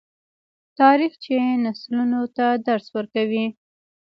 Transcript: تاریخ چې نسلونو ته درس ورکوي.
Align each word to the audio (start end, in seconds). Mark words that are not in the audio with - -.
تاریخ 0.79 1.13
چې 1.23 1.35
نسلونو 1.63 2.21
ته 2.37 2.45
درس 2.67 2.87
ورکوي. 2.97 3.45